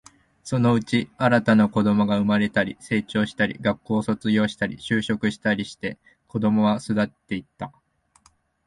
[0.43, 7.71] そのうち、新たな子供が生まれたり、成長したり、学校を卒業したり、就職したりして、子供は巣立っていった